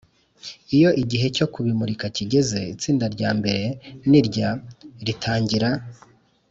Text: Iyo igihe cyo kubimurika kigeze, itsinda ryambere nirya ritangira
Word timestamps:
Iyo 0.75 0.89
igihe 1.03 1.25
cyo 1.35 1.45
kubimurika 1.53 2.05
kigeze, 2.17 2.59
itsinda 2.73 3.05
ryambere 3.15 3.65
nirya 4.09 4.49
ritangira 5.05 5.69